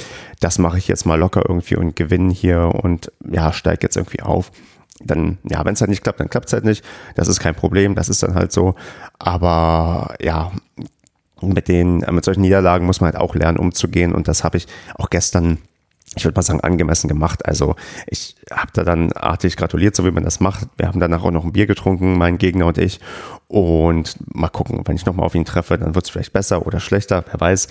das 0.40 0.58
mache 0.58 0.78
ich 0.78 0.88
jetzt 0.88 1.06
mal 1.06 1.18
locker 1.18 1.42
irgendwie 1.46 1.76
und 1.76 1.96
gewinne 1.96 2.32
hier 2.32 2.72
und 2.82 3.12
ja, 3.30 3.52
steige 3.52 3.82
jetzt 3.82 3.96
irgendwie 3.96 4.22
auf 4.22 4.50
dann, 5.04 5.38
ja, 5.42 5.64
wenn 5.64 5.74
es 5.74 5.80
halt 5.80 5.90
nicht 5.90 6.02
klappt, 6.02 6.20
dann 6.20 6.30
klappt 6.30 6.46
es 6.46 6.52
halt 6.52 6.64
nicht. 6.64 6.84
Das 7.14 7.28
ist 7.28 7.40
kein 7.40 7.54
Problem, 7.54 7.94
das 7.94 8.08
ist 8.08 8.22
dann 8.22 8.34
halt 8.34 8.52
so. 8.52 8.74
Aber 9.18 10.14
ja, 10.20 10.52
mit 11.40 11.68
den, 11.68 11.98
mit 12.10 12.24
solchen 12.24 12.42
Niederlagen 12.42 12.86
muss 12.86 13.00
man 13.00 13.12
halt 13.12 13.20
auch 13.20 13.34
lernen, 13.34 13.58
umzugehen. 13.58 14.14
Und 14.14 14.28
das 14.28 14.44
habe 14.44 14.56
ich 14.56 14.66
auch 14.94 15.10
gestern 15.10 15.58
ich 16.16 16.24
würde 16.24 16.36
mal 16.36 16.42
sagen, 16.42 16.60
angemessen 16.60 17.08
gemacht. 17.08 17.46
Also 17.46 17.74
ich 18.06 18.36
habe 18.50 18.70
da 18.72 18.84
dann 18.84 19.12
artig 19.12 19.56
gratuliert, 19.56 19.96
so 19.96 20.04
wie 20.04 20.10
man 20.10 20.24
das 20.24 20.40
macht. 20.40 20.68
Wir 20.76 20.88
haben 20.88 21.00
danach 21.00 21.24
auch 21.24 21.30
noch 21.30 21.44
ein 21.44 21.52
Bier 21.52 21.66
getrunken, 21.66 22.18
mein 22.18 22.38
Gegner 22.38 22.66
und 22.66 22.78
ich. 22.78 23.00
Und 23.48 24.16
mal 24.34 24.48
gucken, 24.48 24.82
wenn 24.84 24.96
ich 24.96 25.06
nochmal 25.06 25.26
auf 25.26 25.34
ihn 25.34 25.44
treffe, 25.44 25.78
dann 25.78 25.94
wird 25.94 26.04
es 26.04 26.10
vielleicht 26.10 26.32
besser 26.32 26.66
oder 26.66 26.80
schlechter, 26.80 27.24
wer 27.30 27.40
weiß. 27.40 27.68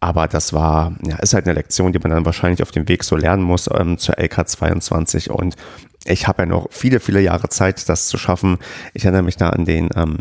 Aber 0.00 0.28
das 0.28 0.52
war, 0.52 0.94
ja, 1.02 1.16
ist 1.16 1.34
halt 1.34 1.46
eine 1.46 1.54
Lektion, 1.54 1.92
die 1.92 1.98
man 1.98 2.10
dann 2.10 2.24
wahrscheinlich 2.24 2.62
auf 2.62 2.70
dem 2.70 2.88
Weg 2.88 3.04
so 3.04 3.16
lernen 3.16 3.42
muss 3.42 3.68
ähm, 3.72 3.98
zur 3.98 4.16
LK22. 4.16 5.30
Und 5.30 5.56
ich 6.04 6.26
habe 6.26 6.42
ja 6.42 6.46
noch 6.46 6.68
viele, 6.70 7.00
viele 7.00 7.20
Jahre 7.20 7.48
Zeit, 7.48 7.88
das 7.88 8.08
zu 8.08 8.16
schaffen. 8.16 8.58
Ich 8.94 9.04
erinnere 9.04 9.22
mich 9.22 9.36
da 9.36 9.50
an 9.50 9.66
den 9.66 9.90
ähm, 9.94 10.18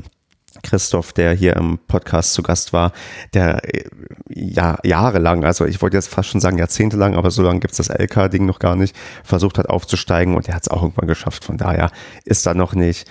Christoph, 0.63 1.13
der 1.13 1.33
hier 1.33 1.56
im 1.56 1.79
Podcast 1.88 2.33
zu 2.33 2.44
Gast 2.44 2.73
war, 2.73 2.91
der 3.33 3.63
äh, 3.63 3.85
ja, 4.29 4.77
jahrelang, 4.83 5.44
also 5.44 5.65
ich 5.65 5.81
wollte 5.81 5.97
jetzt 5.97 6.09
fast 6.09 6.29
schon 6.29 6.41
sagen 6.41 6.57
jahrzehntelang, 6.57 7.15
aber 7.15 7.31
so 7.31 7.41
lange 7.41 7.59
gibt's 7.59 7.77
das 7.77 7.89
LK-Ding 7.89 8.45
noch 8.45 8.59
gar 8.59 8.75
nicht, 8.75 8.95
versucht 9.23 9.57
hat 9.57 9.69
aufzusteigen 9.69 10.35
und 10.35 10.47
der 10.47 10.56
hat 10.56 10.63
es 10.63 10.67
auch 10.69 10.83
irgendwann 10.83 11.07
geschafft. 11.07 11.45
Von 11.45 11.57
daher 11.57 11.91
ist 12.25 12.45
da 12.45 12.53
noch 12.53 12.73
nicht 12.73 13.09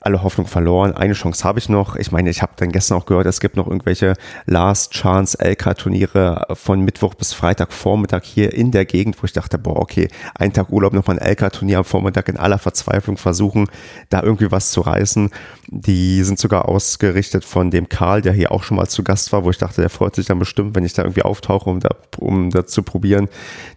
alle 0.00 0.22
Hoffnung 0.22 0.46
verloren. 0.46 0.92
Eine 0.92 1.12
Chance 1.12 1.44
habe 1.44 1.58
ich 1.58 1.68
noch. 1.68 1.94
Ich 1.96 2.10
meine, 2.10 2.30
ich 2.30 2.40
habe 2.40 2.52
dann 2.56 2.72
gestern 2.72 2.98
auch 2.98 3.04
gehört, 3.04 3.26
es 3.26 3.40
gibt 3.40 3.56
noch 3.56 3.66
irgendwelche 3.66 4.14
Last 4.46 4.92
Chance 4.92 5.38
LK-Turniere 5.40 6.46
von 6.54 6.80
Mittwoch 6.80 7.14
bis 7.14 7.34
Freitag 7.34 7.72
Vormittag 7.72 8.24
hier 8.24 8.54
in 8.54 8.70
der 8.70 8.86
Gegend, 8.86 9.20
wo 9.20 9.26
ich 9.26 9.32
dachte, 9.34 9.58
boah, 9.58 9.76
okay, 9.76 10.08
einen 10.34 10.54
Tag 10.54 10.70
Urlaub, 10.70 10.94
nochmal 10.94 11.18
ein 11.18 11.30
LK-Turnier 11.32 11.78
am 11.78 11.84
Vormittag 11.84 12.28
in 12.28 12.38
aller 12.38 12.58
Verzweiflung 12.58 13.18
versuchen, 13.18 13.68
da 14.08 14.22
irgendwie 14.22 14.50
was 14.50 14.70
zu 14.70 14.80
reißen. 14.80 15.30
Die 15.66 16.22
sind 16.22 16.38
sogar 16.38 16.66
ausgerichtet 16.66 17.44
von 17.44 17.70
dem 17.70 17.88
Karl, 17.88 18.22
der 18.22 18.32
hier 18.32 18.52
auch 18.52 18.62
schon 18.62 18.78
mal 18.78 18.88
zu 18.88 19.04
Gast 19.04 19.32
war, 19.32 19.44
wo 19.44 19.50
ich 19.50 19.58
dachte, 19.58 19.82
der 19.82 19.90
freut 19.90 20.16
sich 20.16 20.26
dann 20.26 20.38
bestimmt, 20.38 20.74
wenn 20.74 20.84
ich 20.84 20.94
da 20.94 21.02
irgendwie 21.02 21.22
auftauche, 21.22 21.68
um 21.68 21.80
da, 21.80 21.90
um 22.18 22.50
da 22.50 22.66
zu 22.66 22.82
probieren, 22.82 23.28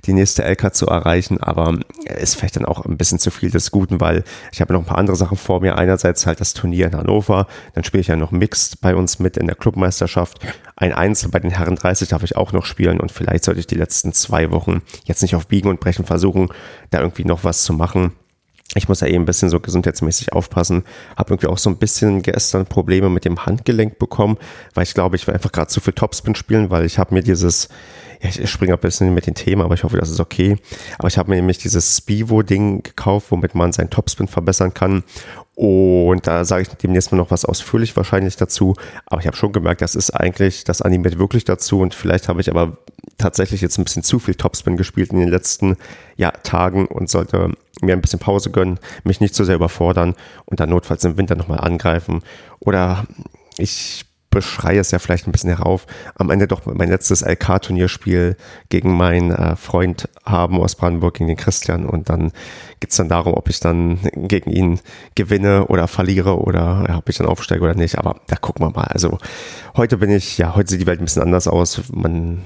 die 0.06 0.14
nächste 0.14 0.44
LK 0.44 0.74
zu 0.74 0.88
erreichen. 0.88 1.44
Aber 1.44 1.78
es 2.06 2.34
vielleicht 2.34 2.56
dann 2.56 2.66
auch 2.66 2.86
ein 2.86 2.96
bisschen 2.98 3.20
zu 3.20 3.30
viel 3.30 3.52
des 3.52 3.72
Guten, 3.72 4.00
weil 4.00 4.24
ich 4.54 4.62
habe 4.62 4.72
noch 4.72 4.80
ein 4.80 4.86
paar 4.86 4.98
andere 4.98 5.18
Sachen 5.18 5.38
vor 5.38 5.60
mir. 5.60 5.78
Einerseits 5.78 6.13
einerseits 6.14 6.28
halt 6.28 6.40
das 6.42 6.54
Turnier 6.54 6.88
in 6.88 6.96
Hannover, 6.96 7.48
dann 7.74 7.84
spiele 7.84 8.02
ich 8.02 8.08
ja 8.08 8.16
noch 8.16 8.32
Mixed 8.32 8.82
bei 8.82 8.96
uns 8.96 9.20
mit 9.20 9.38
in 9.38 9.48
der 9.48 9.56
Clubmeisterschaft. 9.56 10.40
Ein 10.76 10.94
Einzel 10.94 11.30
bei 11.30 11.40
den 11.40 11.52
Herren 11.52 11.76
30 11.76 12.10
darf 12.10 12.24
ich 12.24 12.36
auch 12.36 12.52
noch 12.52 12.66
spielen 12.66 13.00
und 13.00 13.12
vielleicht 13.12 13.44
sollte 13.44 13.60
ich 13.60 13.68
die 13.68 13.76
letzten 13.76 14.14
zwei 14.14 14.52
Wochen 14.52 14.82
jetzt 15.06 15.22
nicht 15.22 15.36
auf 15.36 15.48
Biegen 15.48 15.70
und 15.70 15.80
Brechen 15.80 16.06
versuchen, 16.06 16.50
da 16.92 17.00
irgendwie 17.00 17.26
noch 17.26 17.44
was 17.44 17.64
zu 17.64 17.74
machen. 17.74 18.14
Ich 18.76 18.88
muss 18.88 19.02
ja 19.02 19.08
eben 19.08 19.24
ein 19.24 19.26
bisschen 19.26 19.50
so 19.50 19.60
gesundheitsmäßig 19.60 20.34
aufpassen. 20.34 20.84
Habe 21.18 21.34
irgendwie 21.34 21.48
auch 21.48 21.58
so 21.58 21.70
ein 21.70 21.78
bisschen 21.78 22.22
gestern 22.22 22.66
Probleme 22.66 23.10
mit 23.10 23.26
dem 23.26 23.46
Handgelenk 23.46 24.00
bekommen, 24.00 24.38
weil 24.74 24.84
ich 24.84 24.94
glaube, 24.94 25.16
ich 25.16 25.28
will 25.28 25.34
einfach 25.34 25.52
gerade 25.52 25.68
zu 25.68 25.80
viel 25.80 25.94
Topspin 25.94 26.36
spielen, 26.36 26.70
weil 26.70 26.86
ich 26.86 26.98
habe 26.98 27.14
mir 27.14 27.22
dieses 27.22 27.70
ich 28.24 28.50
springe 28.50 28.74
ein 28.74 28.80
bisschen 28.80 29.14
mit 29.14 29.28
den 29.28 29.36
Themen, 29.36 29.62
aber 29.62 29.74
ich 29.74 29.84
hoffe, 29.84 29.98
das 29.98 30.10
ist 30.10 30.20
okay. 30.20 30.58
Aber 30.98 31.08
ich 31.08 31.18
habe 31.18 31.30
mir 31.30 31.36
nämlich 31.36 31.58
dieses 31.58 31.98
Spivo-Ding 31.98 32.84
gekauft, 32.84 33.28
womit 33.30 33.54
man 33.54 33.74
seinen 33.74 33.90
Topspin 33.90 34.28
verbessern 34.28 34.74
kann. 34.74 35.04
Und 35.56 36.26
da 36.26 36.46
sage 36.46 36.64
ich 36.64 36.70
demnächst 36.70 37.12
mal 37.12 37.18
noch 37.18 37.30
was 37.30 37.46
ausführlich 37.46 37.96
wahrscheinlich 37.96 38.38
dazu. 38.38 38.76
Aber 39.06 39.22
ich 39.22 39.28
habe 39.28 39.38
schon 39.38 39.52
gemerkt, 39.52 39.82
das 39.82 39.94
ist 39.94 40.12
eigentlich, 40.12 40.64
das 40.64 40.82
animiert 40.82 41.20
wirklich 41.20 41.44
dazu. 41.44 41.80
Und 41.82 41.94
vielleicht 41.94 42.30
habe 42.30 42.42
ich 42.42 42.50
aber 42.50 42.78
tatsächlich 43.18 43.62
jetzt 43.62 43.78
ein 43.78 43.84
bisschen 43.84 44.04
zu 44.04 44.20
viel 44.20 44.36
Topspin 44.36 44.78
gespielt 44.78 45.12
in 45.12 45.20
den 45.20 45.30
letzten 45.30 45.78
ja, 46.16 46.32
Tagen 46.32 46.88
und 46.88 47.10
sollte 47.10 47.52
mir 47.82 47.94
ein 47.94 48.02
bisschen 48.02 48.20
Pause 48.20 48.50
gönnen, 48.50 48.80
mich 49.04 49.20
nicht 49.20 49.36
zu 49.36 49.44
sehr 49.44 49.56
überfordern 49.56 50.16
und 50.46 50.60
dann 50.60 50.70
notfalls 50.70 51.04
im 51.04 51.18
Winter 51.18 51.36
nochmal 51.36 51.60
angreifen. 51.60 52.24
Oder 52.60 53.06
ich 53.58 54.06
beschreie 54.34 54.80
es 54.80 54.92
ja 54.92 55.00
vielleicht 55.00 55.28
ein 55.28 55.32
bisschen 55.32 55.56
herauf, 55.56 55.86
am 56.16 56.30
Ende 56.30 56.48
doch 56.48 56.66
mein 56.66 56.90
letztes 56.90 57.22
LK-Turnierspiel 57.22 58.36
gegen 58.70 58.96
meinen 58.96 59.32
äh, 59.32 59.56
Freund 59.56 60.10
haben 60.26 60.60
aus 60.60 60.76
Brandenburg, 60.76 61.16
gegen 61.16 61.28
den 61.28 61.38
Christian. 61.38 61.86
Und 61.86 62.10
dann 62.10 62.32
geht's 62.80 62.96
dann 62.96 63.10
darum, 63.10 63.34
ob 63.34 63.50
ich 63.50 63.60
dann 63.60 64.00
gegen 64.16 64.50
ihn 64.50 64.80
gewinne 65.16 65.68
oder 65.68 65.88
verliere 65.88 66.40
oder 66.40 66.86
ja, 66.88 66.98
ob 66.98 67.10
ich 67.10 67.18
dann 67.18 67.28
aufsteige 67.28 67.64
oder 67.64 67.76
nicht. 67.76 67.98
Aber 67.98 68.20
da 68.28 68.36
gucken 68.36 68.66
wir 68.66 68.72
mal. 68.72 68.86
Also 68.86 69.20
heute 69.78 69.98
bin 69.98 70.10
ich, 70.10 70.38
ja, 70.38 70.56
heute 70.56 70.70
sieht 70.72 70.82
die 70.82 70.88
Welt 70.88 71.00
ein 71.00 71.06
bisschen 71.06 71.24
anders 71.24 71.48
aus. 71.48 71.84
Man 71.94 72.42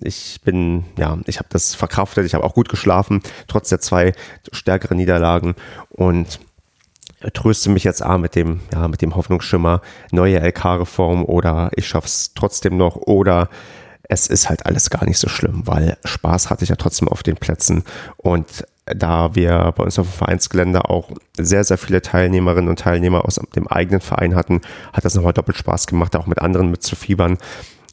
ich 0.00 0.40
bin, 0.42 0.84
ja, 0.98 1.18
ich 1.26 1.38
habe 1.38 1.48
das 1.50 1.74
verkraftet, 1.74 2.24
ich 2.24 2.34
habe 2.34 2.44
auch 2.44 2.54
gut 2.54 2.68
geschlafen, 2.68 3.22
trotz 3.48 3.68
der 3.68 3.80
zwei 3.80 4.12
stärkeren 4.50 4.96
Niederlagen 4.96 5.54
und 5.90 6.40
tröste 7.32 7.70
mich 7.70 7.84
jetzt 7.84 8.02
A 8.02 8.18
mit 8.18 8.34
dem, 8.34 8.60
ja, 8.72 8.88
mit 8.88 9.02
dem 9.02 9.16
Hoffnungsschimmer, 9.16 9.80
neue 10.12 10.38
LK-Reform 10.38 11.24
oder 11.24 11.70
ich 11.76 11.88
schaff's 11.88 12.32
trotzdem 12.34 12.76
noch 12.76 12.96
oder 12.96 13.48
es 14.08 14.26
ist 14.26 14.48
halt 14.48 14.66
alles 14.66 14.90
gar 14.90 15.04
nicht 15.04 15.18
so 15.18 15.28
schlimm, 15.28 15.62
weil 15.64 15.96
Spaß 16.04 16.50
hatte 16.50 16.64
ich 16.64 16.70
ja 16.70 16.76
trotzdem 16.76 17.08
auf 17.08 17.22
den 17.22 17.36
Plätzen 17.36 17.84
und 18.16 18.64
da 18.86 19.34
wir 19.34 19.72
bei 19.76 19.84
uns 19.84 19.98
auf 19.98 20.06
dem 20.06 20.12
Vereinsgelände 20.12 20.90
auch 20.90 21.10
sehr, 21.38 21.64
sehr 21.64 21.78
viele 21.78 22.02
Teilnehmerinnen 22.02 22.68
und 22.68 22.78
Teilnehmer 22.78 23.24
aus 23.24 23.40
dem 23.56 23.66
eigenen 23.66 24.00
Verein 24.00 24.34
hatten, 24.34 24.60
hat 24.92 25.04
das 25.04 25.14
nochmal 25.14 25.32
doppelt 25.32 25.56
Spaß 25.56 25.86
gemacht, 25.86 26.14
auch 26.16 26.26
mit 26.26 26.40
anderen 26.40 26.70
mitzufiebern. 26.70 27.38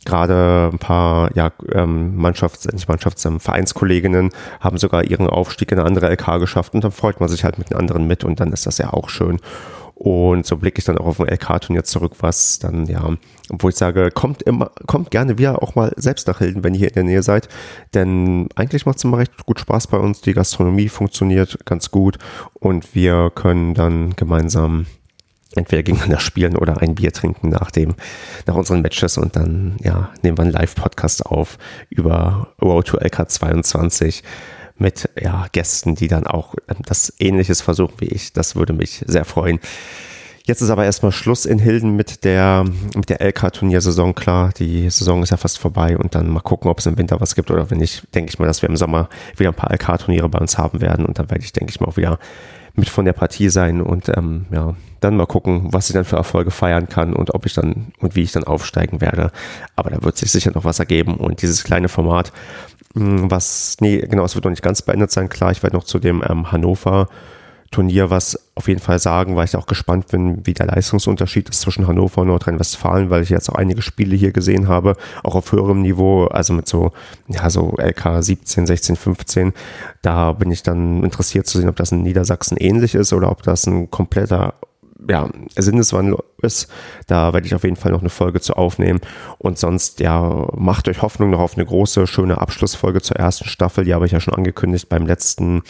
Gerade 0.06 0.70
ein 0.74 0.80
paar 0.80 1.36
ja, 1.36 1.52
ähm, 1.74 2.18
Mannschafts-, 2.18 2.72
nicht 2.74 2.90
Mannschafts-, 2.90 3.26
ähm, 3.28 3.40
Vereinskolleginnen 3.40 4.32
haben 4.60 4.78
sogar 4.78 5.04
ihren 5.04 5.28
Aufstieg 5.28 5.72
in 5.72 5.78
eine 5.78 5.88
andere 5.88 6.10
LK 6.12 6.40
geschafft 6.40 6.74
und 6.74 6.84
dann 6.84 6.92
freut 6.92 7.20
man 7.20 7.30
sich 7.30 7.44
halt 7.44 7.60
mit 7.60 7.70
den 7.70 7.78
anderen 7.78 8.08
mit 8.08 8.24
und 8.24 8.40
dann 8.40 8.52
ist 8.52 8.66
das 8.66 8.80
ja 8.80 8.94
auch 8.94 9.10
schön. 9.10 9.40
Und 10.04 10.48
so 10.48 10.58
blicke 10.58 10.80
ich 10.80 10.86
dann 10.86 10.98
auch 10.98 11.06
auf 11.06 11.20
ein 11.20 11.28
LK-Turnier 11.28 11.84
zurück, 11.84 12.14
was 12.22 12.58
dann, 12.58 12.88
ja, 12.88 13.08
wo 13.50 13.70
ich 13.70 13.76
sage, 13.76 14.10
kommt 14.10 14.42
immer, 14.42 14.72
kommt 14.88 15.12
gerne 15.12 15.38
wieder 15.38 15.62
auch 15.62 15.76
mal 15.76 15.94
selbst 15.96 16.28
nach 16.28 16.40
Hilden, 16.40 16.64
wenn 16.64 16.74
ihr 16.74 16.80
hier 16.80 16.88
in 16.88 16.96
der 16.96 17.04
Nähe 17.04 17.22
seid. 17.22 17.50
Denn 17.94 18.50
eigentlich 18.56 18.88
macht 18.88 18.98
es 18.98 19.04
immer 19.04 19.20
recht 19.20 19.46
gut 19.46 19.60
Spaß 19.60 19.86
bei 19.86 19.98
uns. 19.98 20.22
Die 20.22 20.34
Gastronomie 20.34 20.90
funktioniert 20.90 21.64
ganz 21.68 21.92
gut 21.92 22.18
und 22.54 22.96
wir 22.96 23.30
können 23.36 23.76
dann 23.76 24.16
gemeinsam 24.16 24.88
entweder 25.56 25.84
gegeneinander 25.84 26.20
spielen 26.20 26.56
oder 26.56 26.82
ein 26.82 26.96
Bier 26.96 27.12
trinken 27.12 27.50
nach 27.50 27.72
dem, 27.72 27.96
nach 28.46 28.56
unseren 28.56 28.82
Matches 28.82 29.18
und 29.18 29.36
dann, 29.36 29.78
ja, 29.82 30.10
nehmen 30.22 30.38
wir 30.38 30.44
einen 30.44 30.52
Live-Podcast 30.52 31.26
auf 31.26 31.58
über 31.90 32.54
Road 32.62 32.88
to 32.88 32.98
LK 32.98 33.30
22 33.30 34.24
mit 34.78 35.10
ja, 35.20 35.46
Gästen, 35.52 35.96
die 35.96 36.08
dann 36.08 36.26
auch 36.26 36.56
ähm, 36.68 36.78
das 36.86 37.14
Ähnliches 37.20 37.62
versuchen 37.62 37.96
wie 38.00 38.08
ich. 38.08 38.34
Das 38.34 38.56
würde 38.56 38.74
mich 38.74 39.04
sehr 39.08 39.26
freuen. 39.26 39.60
Jetzt 40.44 40.62
ist 40.62 40.72
aber 40.72 40.86
erstmal 40.86 41.12
Schluss 41.12 41.46
in 41.46 41.60
Hilden 41.60 41.96
mit 41.96 42.24
der, 42.24 42.66
mit 42.96 43.10
der 43.10 43.22
LK-Turniersaison. 43.22 44.16
Klar, 44.16 44.52
die 44.58 44.90
Saison 44.90 45.22
ist 45.22 45.30
ja 45.30 45.38
fast 45.38 45.60
vorbei 45.60 45.98
und 45.98 46.16
dann 46.16 46.30
mal 46.30 46.40
gucken, 46.40 46.72
ob 46.72 46.80
es 46.80 46.88
im 46.88 46.98
Winter 46.98 47.22
was 47.22 47.36
gibt 47.36 47.52
oder 47.52 47.70
wenn 47.70 47.78
nicht, 47.78 48.14
denke 48.16 48.32
ich 48.32 48.40
mal, 48.40 48.48
dass 48.48 48.64
wir 48.64 48.70
im 48.70 48.76
Sommer 48.76 49.08
wieder 49.38 49.52
ein 49.52 49.56
paar 49.56 49.72
LK-Turniere 49.72 50.30
bei 50.30 50.40
uns 50.40 50.58
haben 50.58 50.82
werden 50.82 51.06
und 51.06 51.20
dann 51.20 51.30
werde 51.30 51.44
ich, 51.44 51.54
denke 51.54 51.72
ich 51.72 51.80
mal, 51.80 51.88
auch 51.88 51.98
wieder 51.98 52.18
mit 52.74 52.90
von 52.90 53.06
der 53.06 53.14
Partie 53.14 53.50
sein 53.50 53.82
und 53.82 54.10
ähm, 54.10 54.46
ja, 54.52 54.76
dann 55.02 55.18
mal 55.18 55.26
gucken, 55.26 55.68
was 55.72 55.90
ich 55.90 55.94
dann 55.94 56.06
für 56.06 56.16
Erfolge 56.16 56.52
feiern 56.52 56.88
kann 56.88 57.14
und 57.14 57.34
ob 57.34 57.46
ich 57.46 57.54
dann 57.54 57.92
und 58.00 58.16
wie 58.16 58.22
ich 58.22 58.32
dann 58.32 58.46
aufsteigen 58.46 59.02
werde. 59.02 59.32
Aber 59.76 59.90
da 59.90 60.02
wird 60.04 60.16
sich 60.16 60.32
sicher 60.32 60.52
noch 60.54 60.64
was 60.64 60.80
ergeben 60.80 61.16
und 61.16 61.42
dieses 61.42 61.64
kleine 61.64 61.90
Format, 61.90 62.32
hm, 62.94 63.30
was, 63.30 63.78
nee, 63.82 63.98
genau, 64.00 64.24
es 64.24 64.36
wird 64.36 64.46
noch 64.46 64.52
nicht 64.52 64.64
ganz 64.64 64.82
beendet 64.82 65.12
sein. 65.12 65.28
Klar, 65.28 65.52
ich 65.52 65.64
werde 65.64 65.76
noch 65.76 65.84
zu 65.84 66.00
dem 66.00 66.24
ähm, 66.28 66.52
Hannover 66.52 67.10
Turnier 67.72 68.10
was 68.10 68.38
auf 68.56 68.68
jeden 68.68 68.82
Fall 68.82 69.00
sagen, 69.00 69.38
weil 69.38 69.46
ich 69.46 69.56
auch 69.56 69.66
gespannt 69.66 70.08
bin, 70.10 70.46
wie 70.46 70.54
der 70.54 70.66
Leistungsunterschied 70.66 71.50
ist 71.50 71.62
zwischen 71.62 71.88
Hannover 71.88 72.22
und 72.22 72.28
Nordrhein-Westfalen, 72.28 73.10
weil 73.10 73.24
ich 73.24 73.30
jetzt 73.30 73.50
auch 73.50 73.56
einige 73.56 73.82
Spiele 73.82 74.14
hier 74.16 74.34
gesehen 74.34 74.68
habe, 74.68 74.98
auch 75.24 75.36
auf 75.36 75.52
höherem 75.54 75.82
Niveau, 75.82 76.26
also 76.26 76.52
mit 76.52 76.68
so, 76.68 76.92
ja, 77.30 77.50
so 77.50 77.74
LK 77.78 78.22
17, 78.22 78.68
16, 78.68 78.98
15. 78.98 79.54
Da 80.02 80.34
bin 80.34 80.52
ich 80.52 80.64
dann 80.64 81.02
interessiert 81.04 81.48
zu 81.48 81.58
sehen, 81.60 81.70
ob 81.70 81.78
das 81.78 81.94
in 81.94 82.04
Niedersachsen 82.04 82.58
ähnlich 82.58 82.94
ist 82.94 83.14
oder 83.14 83.32
ob 83.32 83.42
das 83.44 83.66
ein 83.66 83.90
kompletter 83.90 84.54
ja, 85.08 85.30
Sinneswandel 85.56 86.18
ist. 86.42 86.68
Da 87.08 87.34
werde 87.34 87.48
ich 87.48 87.56
auf 87.56 87.64
jeden 87.64 87.76
Fall 87.76 87.92
noch 87.92 88.02
eine 88.02 88.10
Folge 88.10 88.42
zu 88.42 88.54
aufnehmen. 88.54 89.02
Und 89.38 89.58
sonst, 89.58 90.00
ja, 90.00 90.48
macht 90.56 90.88
euch 90.88 91.02
Hoffnung 91.02 91.30
noch 91.32 91.40
auf 91.40 91.56
eine 91.56 91.66
große, 91.66 92.08
schöne 92.08 92.40
Abschlussfolge 92.40 93.02
zur 93.02 93.18
ersten 93.18 93.46
Staffel. 93.46 93.86
Die 93.86 93.94
habe 93.94 94.06
ich 94.06 94.12
ja 94.12 94.20
schon 94.20 94.34
angekündigt 94.34 94.90
beim 94.90 95.06
letzten 95.06 95.64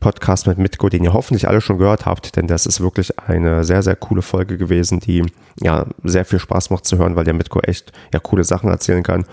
Podcast 0.00 0.46
mit 0.46 0.58
Mitko, 0.58 0.88
den 0.88 1.04
ihr 1.04 1.12
hoffentlich 1.12 1.48
alle 1.48 1.60
schon 1.60 1.78
gehört 1.78 2.06
habt, 2.06 2.36
denn 2.36 2.46
das 2.46 2.66
ist 2.66 2.80
wirklich 2.80 3.18
eine 3.18 3.64
sehr, 3.64 3.82
sehr 3.82 3.96
coole 3.96 4.22
Folge 4.22 4.58
gewesen, 4.58 5.00
die 5.00 5.24
ja 5.60 5.86
sehr 6.04 6.24
viel 6.24 6.38
Spaß 6.38 6.70
macht 6.70 6.84
zu 6.84 6.98
hören, 6.98 7.16
weil 7.16 7.24
der 7.24 7.34
Mitko 7.34 7.60
echt 7.60 7.92
ja 8.12 8.20
coole 8.20 8.44
Sachen 8.44 8.70
erzählen 8.70 9.02
kann. 9.02 9.24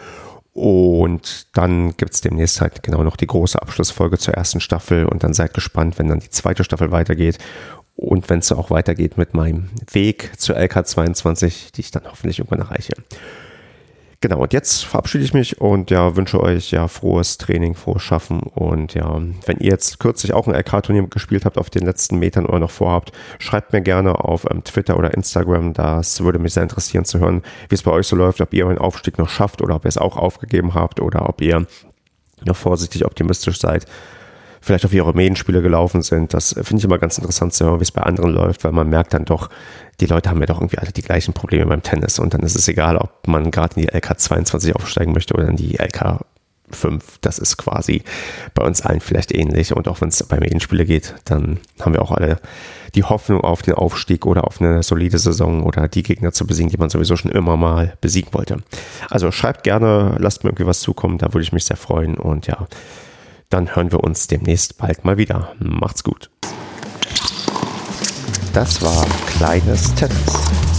Und 0.53 1.48
dann 1.57 1.98
gibt 1.98 2.13
es 2.13 2.22
demnächst 2.22 2.62
halt 2.62 2.83
genau 2.83 3.01
noch 3.01 3.15
die 3.15 3.25
große 3.25 3.60
Abschlussfolge 3.60 4.19
zur 4.19 4.36
ersten 4.36 4.60
Staffel 4.60 5.05
und 5.05 5.24
dann 5.24 5.33
seid 5.33 5.55
gespannt, 5.55 5.98
wenn 5.98 6.10
dann 6.10 6.19
die 6.19 6.29
zweite 6.29 6.63
Staffel 6.63 6.91
weitergeht 6.91 7.39
und 7.95 8.29
wenn 8.29 8.39
es 8.39 8.51
auch 8.51 8.69
weitergeht 8.69 9.17
mit 9.17 9.33
meinem 9.33 9.69
Weg 9.91 10.31
zur 10.38 10.57
LK22, 10.57 11.73
die 11.73 11.81
ich 11.81 11.91
dann 11.91 12.03
hoffentlich 12.05 12.39
irgendwann 12.39 12.62
erreiche. 12.62 12.93
Genau, 14.23 14.39
und 14.39 14.53
jetzt 14.53 14.85
verabschiede 14.85 15.25
ich 15.25 15.33
mich 15.33 15.59
und 15.59 15.91
ja, 15.91 16.15
wünsche 16.15 16.39
euch 16.39 16.71
ja 16.71 16.88
frohes 16.88 17.38
Training, 17.38 17.75
frohes 17.75 18.03
Schaffen. 18.03 18.39
Und 18.39 18.93
ja, 18.93 19.21
wenn 19.45 19.57
ihr 19.57 19.71
jetzt 19.71 20.00
kürzlich 20.00 20.31
auch 20.31 20.47
ein 20.47 20.55
LK-Turnier 20.55 21.07
gespielt 21.07 21.43
habt 21.43 21.57
auf 21.57 21.69
den 21.69 21.83
letzten 21.83 22.19
Metern 22.19 22.45
oder 22.45 22.59
noch 22.59 22.71
vorhabt, 22.71 23.12
schreibt 23.38 23.73
mir 23.73 23.81
gerne 23.81 24.23
auf 24.23 24.50
ähm, 24.50 24.63
Twitter 24.63 24.97
oder 24.97 25.13
Instagram, 25.13 25.73
das 25.73 26.23
würde 26.23 26.39
mich 26.39 26.53
sehr 26.53 26.63
interessieren 26.63 27.03
zu 27.03 27.19
hören, 27.19 27.41
wie 27.67 27.75
es 27.75 27.83
bei 27.83 27.91
euch 27.91 28.07
so 28.07 28.15
läuft, 28.15 28.39
ob 28.39 28.53
ihr 28.53 28.65
euren 28.65 28.77
Aufstieg 28.77 29.17
noch 29.17 29.27
schafft 29.27 29.62
oder 29.62 29.75
ob 29.75 29.83
ihr 29.83 29.89
es 29.89 29.97
auch 29.97 30.15
aufgegeben 30.15 30.73
habt 30.73 31.01
oder 31.01 31.27
ob 31.27 31.41
ihr 31.41 31.67
noch 32.45 32.55
vorsichtig 32.55 33.05
optimistisch 33.05 33.59
seid 33.59 33.88
vielleicht 34.63 34.86
auf 34.86 34.93
ihre 34.93 35.08
Armeenspiele 35.08 35.62
gelaufen 35.62 36.01
sind. 36.01 36.34
Das 36.34 36.53
finde 36.53 36.77
ich 36.77 36.86
immer 36.86 36.98
ganz 36.98 37.17
interessant 37.17 37.53
zu 37.53 37.65
hören, 37.65 37.79
wie 37.79 37.84
es 37.84 37.91
bei 37.91 38.01
anderen 38.01 38.32
läuft, 38.32 38.63
weil 38.63 38.72
man 38.72 38.89
merkt 38.89 39.13
dann 39.13 39.25
doch, 39.25 39.50
die 40.00 40.05
Leute 40.05 40.29
haben 40.29 40.39
ja 40.39 40.46
doch 40.46 40.58
irgendwie 40.58 40.77
alle 40.77 40.91
die 40.91 41.01
gleichen 41.01 41.34
Probleme 41.34 41.65
beim 41.65 41.84
Tennis 41.84 42.17
und 42.17 42.34
dann 42.34 42.41
ist 42.41 42.55
es 42.55 42.67
egal, 42.70 42.98
ob 42.98 43.27
man 43.27 43.51
gerade 43.51 43.75
in 43.75 43.86
die 43.86 43.93
LK 43.93 44.17
22 44.17 44.75
aufsteigen 44.75 45.12
möchte 45.12 45.34
oder 45.34 45.50
in 45.50 45.58
die 45.58 45.75
LK 45.75 46.22
5. 46.72 47.20
Das 47.20 47.39
ist 47.39 47.58
quasi 47.58 48.03
bei 48.53 48.65
uns 48.65 48.82
allen 48.82 49.01
vielleicht 49.01 49.34
ähnlich 49.34 49.75
und 49.75 49.89
auch 49.89 50.00
wenn 50.00 50.08
es 50.08 50.24
bei 50.24 50.39
Medienspiele 50.39 50.86
geht, 50.86 51.13
dann 51.25 51.60
haben 51.82 51.93
wir 51.93 52.01
auch 52.01 52.12
alle 52.12 52.39
die 52.96 53.03
Hoffnung 53.03 53.41
auf 53.41 53.63
den 53.63 53.74
Aufstieg 53.74 54.25
oder 54.25 54.46
auf 54.46 54.62
eine 54.62 54.82
solide 54.82 55.17
Saison 55.17 55.63
oder 55.63 55.89
die 55.89 56.03
Gegner 56.03 56.32
zu 56.32 56.48
besiegen, 56.48 56.72
die 56.72 56.77
man 56.77 56.89
sowieso 56.89 57.17
schon 57.17 57.32
immer 57.32 57.58
mal 57.58 57.98
besiegen 58.00 58.34
wollte. 58.34 58.63
Also 59.10 59.32
schreibt 59.32 59.63
gerne, 59.63 60.15
lasst 60.20 60.43
mir 60.43 60.51
irgendwie 60.51 60.67
was 60.67 60.79
zukommen, 60.79 61.17
da 61.17 61.34
würde 61.34 61.43
ich 61.43 61.51
mich 61.51 61.65
sehr 61.65 61.77
freuen 61.77 62.15
und 62.15 62.48
ja, 62.48 62.65
dann 63.50 63.75
hören 63.75 63.91
wir 63.91 64.03
uns 64.03 64.27
demnächst 64.27 64.77
bald 64.77 65.05
mal 65.05 65.17
wieder. 65.17 65.53
Macht's 65.59 66.03
gut. 66.03 66.29
Das 68.53 68.81
war 68.81 69.05
kleines 69.27 69.93
Tennis. 69.95 70.72